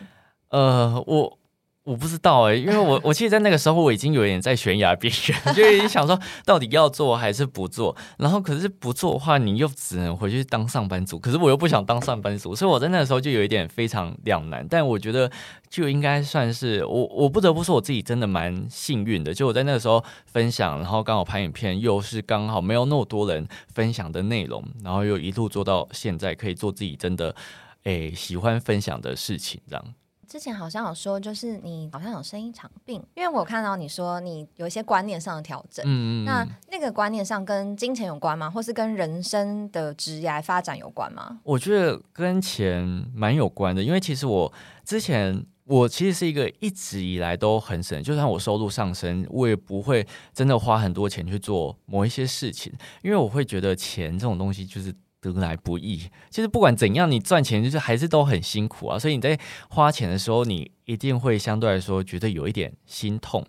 [0.48, 1.38] 呃，我。
[1.84, 7.96] 我不知道哎，因为我 我其实，在那个时候我已经有点在悬崖边缘， 就已经想说到底要做还是不做。
[8.18, 11.18] 然后可是不做的话，你又只能回去当上班族。
[11.18, 14.64] 可是我又不想当上班族，所以我在那个时候就有一点非常两难。
[14.68, 15.28] 但我觉得
[15.68, 19.34] 就应该算是我，我不得不说我自己真的蛮幸运的。
[19.34, 27.34] 就我在那个时候分享，然后刚好拍影片，又是刚好没有那么多人分享的内容，然后又一路做到现在，可以做自己真的
[27.82, 29.84] 诶喜欢分享的事情，这样。
[30.32, 35.84] 之前好像有说，就是你好像有生一场病，因为我看到你说你有一些观念上的调整。
[35.86, 36.24] 嗯嗯。
[36.24, 38.48] 那那个观念上跟金钱有关吗？
[38.48, 41.38] 或是跟人生的职业发展有关吗？
[41.42, 42.82] 我觉得跟钱
[43.14, 44.50] 蛮有关的，因为其实我
[44.86, 54.94] 之前我其实是一个一直以来都很省，就算我收入上升，我也不会真的花很多钱去做某一些事情，因为我会觉得钱这种东西就是。
[55.22, 58.98] 得来不易，其实不管怎样，你赚钱就是还是都很辛苦啊。
[58.98, 63.46] 所以你在花钱的时候，你一定会相对来说觉得有一点心痛。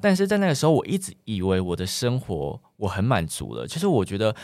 [0.00, 3.66] 但是在那个时候，我一直以为我的生活我很满足了。
[3.66, 4.34] 其实我觉得，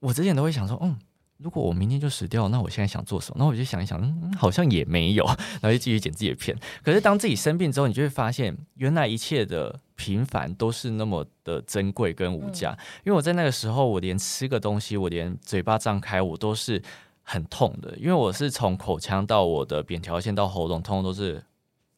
[0.00, 0.98] 我之前都会想说，嗯。
[1.42, 3.36] 如果我明天就死掉，那我现在想做什么？
[3.38, 6.56] 那我就想一想，嗯，好像也没有，然后就继续剪自己的片。
[6.82, 12.76] 可是当自己生病之后，你就会发现，原来一切的平凡都是那么的珍贵跟无价。
[13.04, 16.82] 因为我在那个时候，我连吃个东西，我连嘴巴张开，我都是
[17.22, 21.42] 很痛的，因为我是从口腔到我的扁条线到喉咙，通通都是。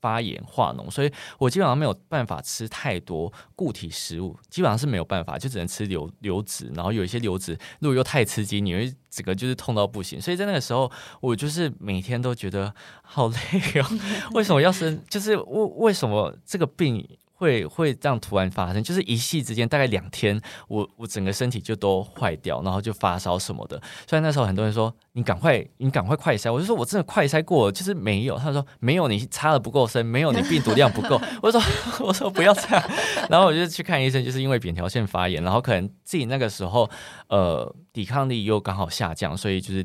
[0.03, 6.71] 发炎化脓，所以我基本上没有办法吃太多固体食物，基本上是没有办法，就只能吃流流质。
[6.75, 10.21] 然后有一些流质，如果又太刺激，你会整个就是痛到不行。
[10.21, 13.87] 所以在那个时候，我就是每天都觉得好累哦。
[14.35, 15.01] 为什么要生？
[15.09, 17.09] 就是为为什么这个病？
[17.43, 23.77] 会会这样突然发生，就是一夕之间，大概两天，我我整个身体就都坏掉，然后就发烧什么的。
[24.09, 28.39] 虽然那时候很多人说你赶快你赶快快筛，我就说我真的快筛过了，就是没有。
[28.39, 31.21] 他说没有，你插的不够深，没有你病毒量不够。
[31.43, 31.61] 我说
[32.07, 32.91] 我说不要这样，
[33.29, 36.89] 然后我就去看医生，就是因为扁桃腺发炎，然后可能自己那个时候
[37.27, 39.85] 呃抵抗力又刚好下降，所以就是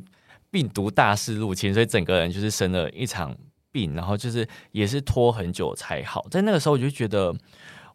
[0.51, 3.35] 病毒大肆入侵，所以整个人就是生了一场。
[3.71, 6.25] 病，然后就是也是拖很久才好。
[6.29, 7.35] 在那个时候，我就觉得，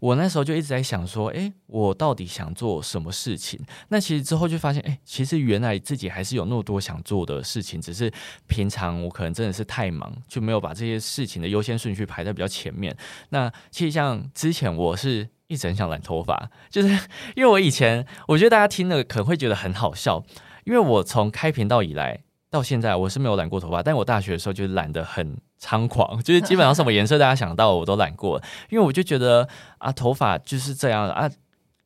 [0.00, 3.61] 我那时候就一直在想说，哎，我到底想做什么事情？
[3.88, 8.12] 那其实之后就发现，哎，其实原来自己还是有那么多想做的事情，只是
[8.46, 12.96] 平常我可能真的是太忙，就没有把这些事情的优先顺序排在比较前面。
[13.30, 16.88] 那其实像之前，我是一直很想染头发，就是
[17.37, 20.24] 因为我以前，我觉得大家听了可能会觉得很好笑，
[20.64, 22.22] 因为我从开频道以来。
[22.53, 28.38] 到现在我是没有染过头发，但我大学的时候就染得很猖狂， 就是基本上什么颜色大家想到我都染过，
[28.69, 31.31] 因为我就觉得啊，头发就是这样啊，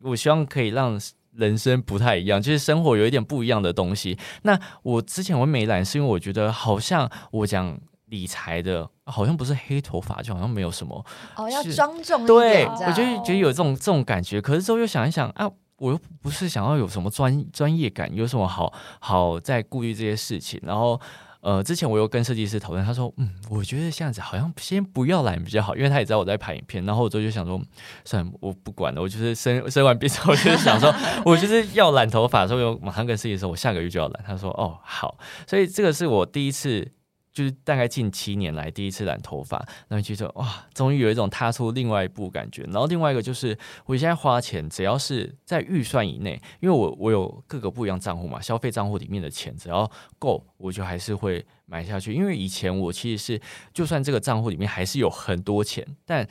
[0.03, 1.01] 我希望可以让
[1.35, 4.19] 人生不太一样，就是生活有一点不一样的东西。
[4.43, 14.43] 那我之前我没染，是因为我觉得好像我讲理财的，好像不是黑头发，就好像没有什么哦，要庄重对，我就觉得有这种这种感觉。
[14.43, 15.49] 可是之后又想一想啊。
[15.79, 20.61] 我又不是想要有什么专专业感，有什么好好在顾虑这些事情。
[20.63, 21.01] 然后，
[21.41, 26.85] 呃，之前我又跟设计师讨论，他说，嗯，我觉得这样子好像先不要染比较好，因为他也知道我在拍影片。
[26.85, 27.61] 然后我之后就想说，
[28.05, 34.25] 算了，我不管了，我就是生生完病之后，就是想说，我就是要染头发的时候，又马上跟设计师说，我下个月就要染。
[34.27, 35.19] 他说，哦，好。
[35.47, 36.91] 所以这个是我第一次。
[37.37, 42.63] 就是大概近七年来第一次染头发，那觉得哇，终于有一种踏出另外一步感觉。
[42.63, 52.15] 然后另外一个就是，我现在花钱只要是在预算以内，因为我我有各个不一样账户嘛，消费账户里面的钱只要够，我就还是会买下去。
[52.15, 53.43] 因为以前我其实是，
[53.75, 56.27] 就算这个账户里面还是有很多钱，但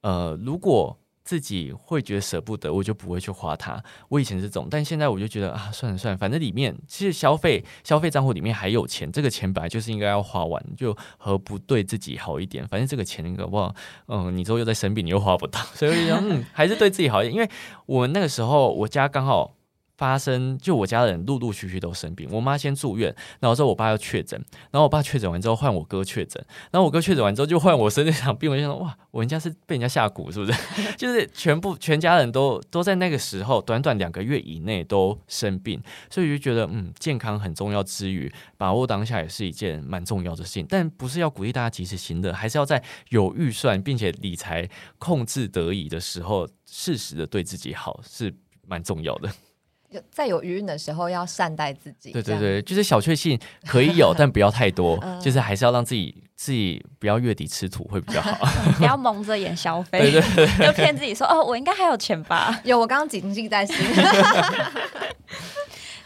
[0.00, 0.98] 呃，如果
[1.30, 3.80] 自己会觉得舍不得，我就不会去花它。
[4.08, 12.66] 我以前是这种，但现在我就觉得啊，算了算了，反正里面其实消费消费账户里面还有钱，这个钱本来就是应该要花完，就何不对自己好一点？
[12.66, 13.72] 反正这个钱搞不，
[14.08, 17.32] 嗯，你之后又在生病，你又花不到， 所以我就，嗯，还是对自己好一点。
[17.32, 17.48] 因为
[17.86, 19.54] 我那个时候我家刚好。
[20.00, 30.58] 发生就我家人陆陆续续都生病，我妈先住院，然后之后我爸要确诊，然后我爸确诊完之后换我哥确诊，然后我哥确诊完之后就换我生这场病，我就想哇，我人家是被人家下蛊是不是？
[30.96, 44.66] 就是全部全家人都都在那个时候短短两个月以内都生病，所以就觉得嗯，健康很重要之余，把握当下也是一件蛮重要的事情，但不是要鼓励大家及时行乐，还是要在有预算并且理财
[44.98, 48.34] 控制得宜的时候，适时的对自己好是
[48.66, 49.30] 蛮重要的。
[50.10, 52.12] 在有余韵的时候，要善待自己。
[52.12, 54.98] 对对对，就是小确幸可以有， 但不要太多。
[55.20, 58.46] 就是还是要让自己自己不要月底吃土会比较好。
[58.78, 62.60] 不要蒙着眼消费，对对对， 就骗自己说哦，我应该还有钱吧？
[62.64, 63.76] 有，我刚刚谨记在心。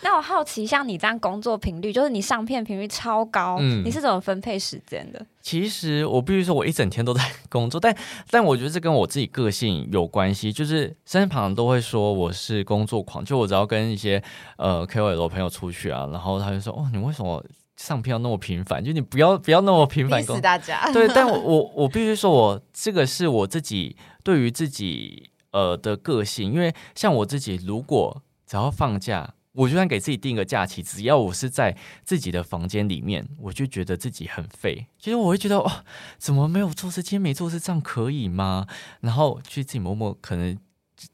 [0.05, 5.27] 那我好奇，像你这样工作频率，就是你上片频率超高，你是怎么分配时间的？
[5.40, 7.97] 其实我必须说，我一整天都在 工作，但
[8.31, 10.53] 但我觉得这跟我自己个性有关系。
[10.53, 14.23] 就是身旁都会说我是工作狂，就我只要跟一些
[14.59, 17.43] 呃 KOL 朋友出去啊，然后他就说：“哦，你为什么
[17.79, 18.85] 上片要那么频繁？
[18.85, 20.93] 就你不要不要那么频繁。”死大家。
[20.93, 29.33] 对，但我 我我必须说，我这个是我自己对于自己呃的个性，因为像我自己，如果只要放假。
[29.55, 34.87] 我就算给自己定个假期，只要我是在自己的房间里面，我就觉得自己很废。
[34.99, 35.85] 其实我会觉得，哇，
[36.19, 37.03] 怎么没有做事？
[37.03, 38.67] 今天没做事，这样可以吗？
[39.01, 40.59] 然后去自己默默可能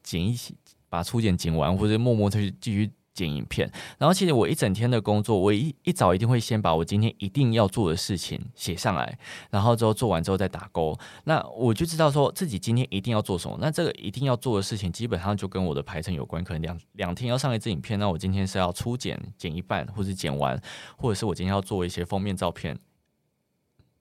[0.02, 0.56] 剪一起，
[0.88, 2.90] 把初剪剪完，或者默默再去继续。
[3.12, 9.18] 剪影片，然后其实我一整天的工作，我一一早一定会先把我今天一定要做的事情写上来，
[9.50, 10.96] 然后之后做完之后再打勾。
[11.24, 13.58] 那我就知道说自己今天一定要做什么。
[13.60, 16.42] 那这个一定要做的事情，基本上就跟我的排程有关。
[16.42, 20.60] 可能两两天要上一支影片，那我今天是要初剪剪一半，或者剪完，
[20.96, 22.78] 或者是我今天要做一些封面照片，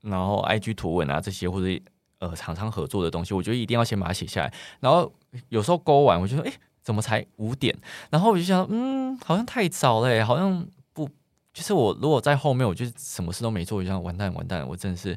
[0.01, 1.81] 然后 IG 图文啊这些，或者
[2.19, 4.53] 呃厂商合作的东西，我觉得一定要先把它写下来。
[4.79, 5.11] 然后
[5.49, 6.53] 有时候勾完，我就说，哎。
[6.89, 7.77] 怎么才五点？
[8.09, 11.07] 然后我就想，嗯，好像太早了，好像不，
[11.53, 15.15] 就是我如果在后面，我就什么事都没做，我就想完蛋完蛋，我真的是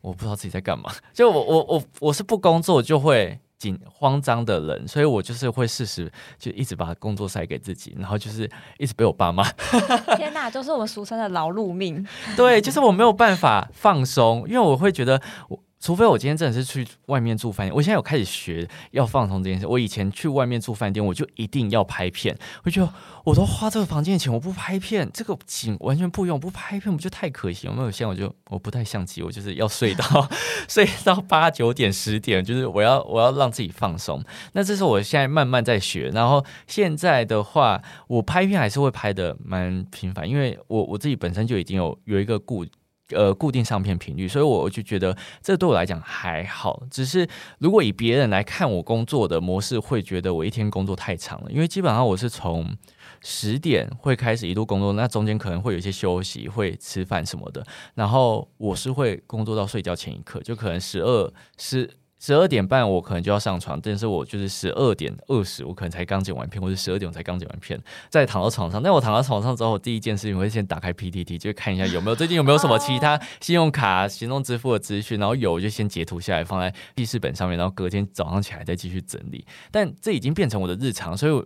[0.00, 0.90] 我不知道自己在干嘛。
[1.12, 9.44] 就我我我我是不工作就会紧慌张的人，所以我就是会适时就一直把工作塞给自己，然后就是一直被我爸妈。
[10.16, 12.02] 天哪，就是我们俗称的劳碌命。
[12.34, 15.60] 对，就是我没有办法放松，因为我会觉得我。
[15.80, 19.66] 除非我今天真的是去外面住饭店，我现在有开始学要放松这件事。
[19.66, 22.92] 我以前去外面住饭店，我就一定要拍片，我觉得
[23.24, 27.66] 我都花这个房间的钱，我不拍片，这个景完全不用，不拍片不就太可惜？
[27.66, 27.90] 有没有？
[27.90, 30.28] 现在我就我不太相机，我就是要睡到
[30.68, 34.22] 睡到八九点十点，就是我要我要让自己放松。
[34.52, 36.10] 那这是我现在慢慢在学。
[36.12, 42.66] 然后现在的话，我拍片还是会拍的蛮频繁，因为我我自己本身就已经有有一个固。
[43.10, 46.82] 呃，固定上片频率，所以我就觉得这对我来讲还好。
[46.90, 51.50] 只是如果以别人来看我工作的模式，会觉得我一天工作太长了。
[51.50, 52.76] 因为基本上我是从
[53.22, 57.64] 十点会开始一度工作，那中间可能会有一些休息，会吃饭什么的。
[57.94, 61.90] 然后我是会工作到睡觉前一刻，就可能十二十。
[62.20, 67.80] 十二点半我可能就要上床，但是我就是十二点二十，我可能才刚剪完片，或者十二点我才刚剪完片，
[68.10, 68.82] 再躺到床上。
[68.82, 79.46] 那我躺到床上之后，第一件事情我会先打开 PPT，就看一下有没有最近有没有什么其他信用卡、行动支付的资讯，然后有就先截图下来放在记事本上面，然后隔天早上起来再继续整理。
[79.70, 81.44] 但这已经变成我的日常，所以。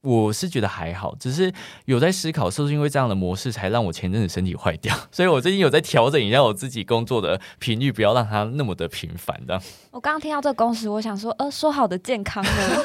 [0.00, 1.52] 我是觉得还好，只是
[1.86, 4.94] 有在思考，是不是因为这样的模式才让我前阵子身体坏掉？
[5.10, 9.38] 所以我最近有在调整一下我自己工作的频率，不要让它那么的频繁。
[9.46, 9.62] 这样。
[9.90, 12.50] 我刚刚听到这个公司，我想说，呃，说好的健康呢？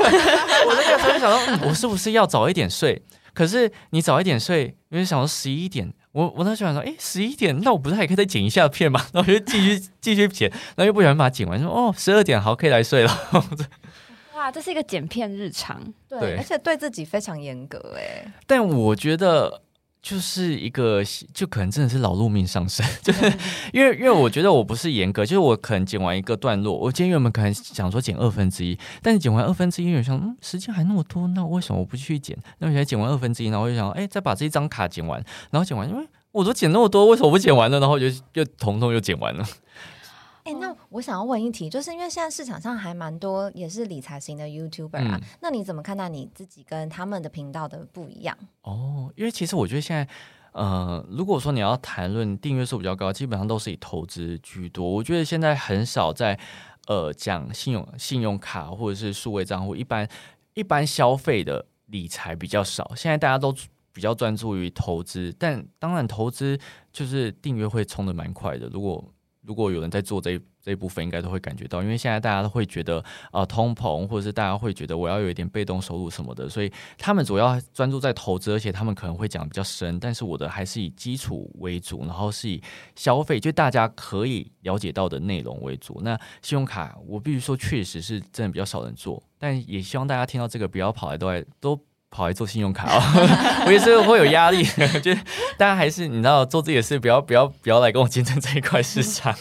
[0.67, 3.03] 我那个时候想说，我是不是要早一点睡？
[3.33, 9.03] 可是你早一点睡，因为想说十一点，我我那时候想说，哎，十一点，那我不是还可以再剪一下片吗？
[9.11, 13.19] 然后就继续继续剪，然后又不小心把它剪完，说哦，十二点好，可以来睡了。
[14.35, 18.25] 哇，这是一个剪片日常，对，而且对自己非常严格哎。
[18.47, 19.61] 但我觉得
[20.01, 23.25] 就是一个，就可能真的是劳碌命上身， 就是
[23.71, 32.35] 因为因为我觉得我不是严格，就是我可能剪完一个段落，我今天原本可能想说剪二分之一，但是剪完二分之一，我想嗯，时间还那么多，那为什么我不去剪？
[32.57, 37.79] 那我现在剪完二分之一，然后我就想，哎，再把这一张卡剪完，然后剪完，因为我都剪那么多，为什么不剪完呢？
[37.79, 39.45] 然后我就又统统又剪完了。
[40.43, 48.37] 哎，那我想要问一题，就是因为现在市场上还蛮多也是理财型的 YouTuber 啊，那你怎么看待你自己跟他们的频道的不一样？
[48.63, 50.07] 哦，因为其实我觉得现在，
[50.51, 54.89] 呃，如果说你要谈论订阅数比较高，基本上都是以投资居多。
[54.89, 56.37] 我觉得现在很少在
[56.87, 60.07] 呃讲信用信用卡或者是数位账户，一般
[60.55, 62.91] 一般消费的理财比较少。
[62.95, 63.55] 现在大家都
[63.93, 66.59] 比较专注于投资，但当然投资
[66.91, 68.67] 就是订阅会冲的蛮快的。
[68.67, 69.03] 如果
[69.45, 79.99] 如果有人在做这一这一部分，应该都会感觉到，因为现在大家都会觉得啊，通膨，或者是大家会觉得我要有一点被动收入什么的，所以他们主要专注在投资，而且他们可能会讲比较深。
[79.99, 82.61] 但是我的还是以基础为主，然后是以
[82.95, 85.99] 消费，就大家可以了解到的内容为主。
[86.01, 91.77] 那信用卡，我必须说，确实是真的比较少人做，但也希望大家听到这个，不要跑来都来都
[92.13, 93.01] 跑来做信用卡哦，
[93.65, 94.63] 我也是会有压力，
[95.01, 95.11] 就
[95.57, 99.35] 大家还是你知道做自己的事，不要不要不要来跟我竞争这一块市场。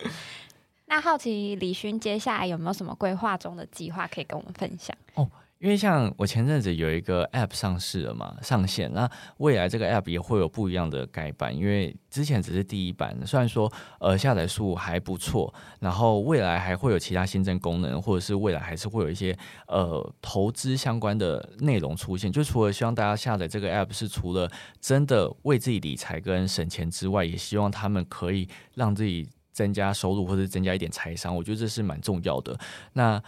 [0.86, 4.94] 那好奇李勋接下来有没有什么规划中的计划可以跟我们分享？
[5.14, 5.26] 哦，
[5.58, 19.36] 因为像我前阵子有一个 App 上市了嘛，上线，那未来这个 App 也会有不一样的改版，因为之前只是第一版，虽然说呃下载数还不错，然后未来还会有其他新增功能，或者是未来还是会有一些
[19.66, 22.30] 呃投资相关的内容出现。
[22.30, 24.50] 就除了希望大家下载这个 App 是除了
[24.80, 29.28] 真的为自己理财跟省钱之外，也希望他们可以让自己。
[29.50, 32.56] 增加收入或者增加一点财商，我觉得这是蛮重要的。
[32.92, 33.20] 那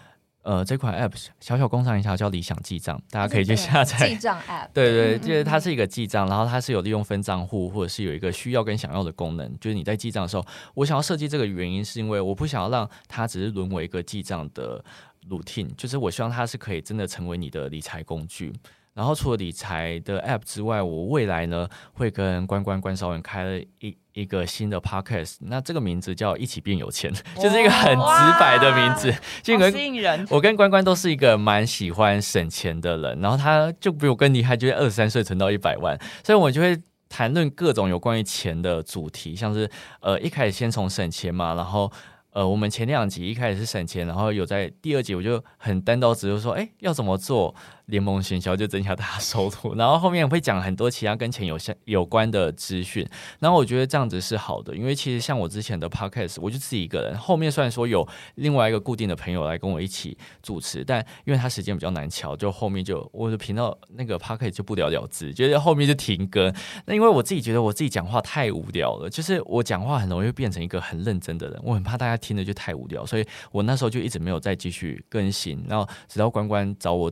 [0.42, 4.68] 呃，这款 App 小小工商一下叫理想记账，大家可以去下载记账 App。
[4.72, 9.54] 对对，就是它是一个记账，然后它是有利用分账户，或者是有一个需要跟想要的功能。
[9.60, 14.82] 就是你在记账的时候，我想要设计这个原因是因为我不想要让它只是沦为一个记账的
[15.28, 18.52] routine，就是我希望它是可以真的成为你的理财工具。
[18.92, 29.12] 然后除了理财的 App 之外，我未来呢会跟关关关少文开了一一个新的 Podcast，那这个名字叫“一起变有钱”， 就是一个很直白的名字，
[29.44, 29.52] 吸
[29.86, 30.26] 引人。
[30.28, 36.76] 我跟关关都是一个蛮喜欢省钱的人，然后他就比我更厉害，就是二十三岁存到一百万，所以我就会
[37.08, 39.70] 谈论各种有关于钱的主题，像是
[40.00, 41.90] 呃一开始先从省钱嘛，然后。
[42.32, 47.52] 呃，我们前两集一开始是省钱，然后有在第二集我就很单刀直入说，哎，要怎么做
[47.90, 53.06] 联盟行销就增加大家收入， 然后后面会讲很多其他跟钱有相有关的资讯，
[53.40, 66.54] 然后我觉得这样子是好的，因为其实像我之前的 podcast，我就自己一个人，后面虽然说有另外一个固定的朋友来跟我一起主持，但因为他时间比较难调，就后面就我的频道那个 podcast 就不了了之，觉得后面就停更。
[66.86, 72.20] 那因为我自己觉得我自己讲话太无聊了，就是我讲话很容易变成一个很认真的人，我很怕大家。
[72.20, 75.64] 听的就太无聊，所以我那时候就一直没有再继续更新。
[75.66, 77.10] 然后直到关关找我，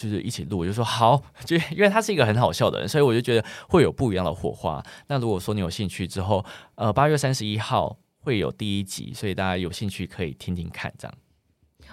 [0.00, 4.82] 就是一起录，我就说好，就因为他是一个很好笑的人，所以我就觉得会有不一样的火花。
[5.08, 6.42] 那如果说你有兴趣之后，
[6.76, 11.14] 呃，八月三十一号会有第一集，所以大家有兴趣可以听听看，这样。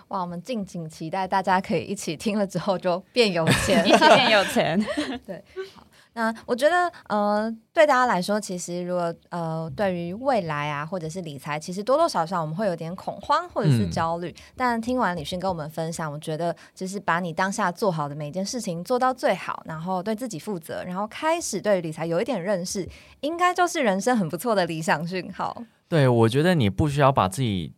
[0.08, 4.80] 哇，我们敬请期待，大家可以一起听了之后就变有钱， 一起变有钱。
[5.28, 5.44] 对，
[5.76, 5.87] 好。
[6.18, 14.36] 那我觉得，呃，对大家来说，其实如果呃，对于未来啊，或者是理财，其实多多少少我们会有点恐慌或者是焦虑。
[14.56, 22.90] 但听完李迅跟我们分享，我觉得就是把你当下做好的每一件事情做到最好，然后对自己负责，然后开始对理财有一点认识，
[23.20, 25.56] 应该就是人生很不错的理想讯号。
[25.88, 27.76] 对，我觉得你不需要把自己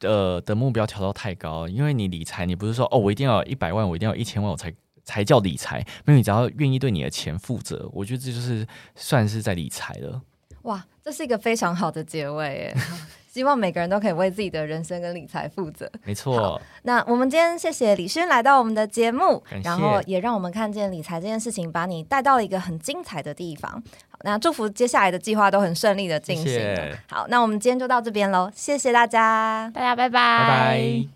[0.00, 4.74] 的的目标调到太高，因为你理财，你不是说哦，我一定要一百万，我一定要一千万，我才。
[5.08, 10.20] 才叫理财，没有你只要愿意对你的钱负责，我觉得这就是算是在理财了。
[10.64, 12.70] 哇，这是一个非常好的结尾，
[13.32, 15.90] 希望每个人都可以为自己的人生跟理财负责。
[16.04, 16.60] 没错。
[16.82, 23.82] 那我们今天谢谢李轩来到我们的节目，然后也让我们看见理财这件事情，把你带到了一个很精彩的地方。
[24.10, 26.76] 好，那祝福接下来的计划都很顺利的进行。
[27.08, 31.08] 好，那我们今天就到这边喽，谢谢大家，大家拜拜，拜拜。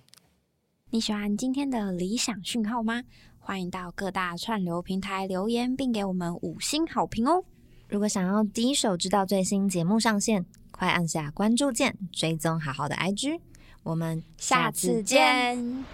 [0.91, 3.03] 你喜欢今天的理想讯号吗？
[3.45, 7.45] 欢迎到各大串流平台留言并给我们五星好评哦。
[7.89, 13.39] 如果想要第一手知道最新节目上线快按下关注键追踪好好的 ig
[13.83, 15.85] 我们下次见。